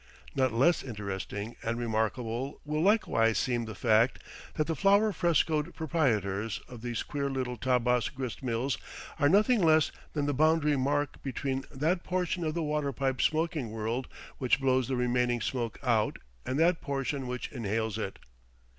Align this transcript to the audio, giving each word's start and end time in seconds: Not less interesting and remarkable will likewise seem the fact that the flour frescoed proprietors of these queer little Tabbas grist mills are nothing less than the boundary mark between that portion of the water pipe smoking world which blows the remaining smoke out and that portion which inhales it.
Not 0.35 0.51
less 0.51 0.81
interesting 0.81 1.57
and 1.61 1.77
remarkable 1.77 2.59
will 2.65 2.81
likewise 2.81 3.37
seem 3.37 3.65
the 3.65 3.75
fact 3.75 4.17
that 4.55 4.65
the 4.65 4.75
flour 4.75 5.13
frescoed 5.13 5.75
proprietors 5.75 6.59
of 6.67 6.81
these 6.81 7.03
queer 7.03 7.29
little 7.29 7.55
Tabbas 7.55 8.09
grist 8.09 8.41
mills 8.41 8.79
are 9.19 9.29
nothing 9.29 9.61
less 9.61 9.91
than 10.13 10.25
the 10.25 10.33
boundary 10.33 10.75
mark 10.75 11.21
between 11.21 11.65
that 11.71 12.03
portion 12.03 12.43
of 12.43 12.55
the 12.55 12.63
water 12.63 12.91
pipe 12.91 13.21
smoking 13.21 13.69
world 13.69 14.07
which 14.39 14.59
blows 14.59 14.87
the 14.87 14.95
remaining 14.95 15.39
smoke 15.39 15.77
out 15.83 16.17
and 16.47 16.59
that 16.59 16.81
portion 16.81 17.27
which 17.27 17.51
inhales 17.51 17.99
it. 17.99 18.17